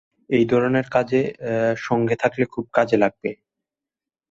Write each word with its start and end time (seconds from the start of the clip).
এই 0.29 0.45
ধরণের 0.45 0.87
কাজে 0.89 1.21
সঙ্গে 1.79 2.15
থাকলে, 2.15 2.43
খুব 2.45 2.65
কাজে 2.73 2.97
লাগবে। 2.97 3.29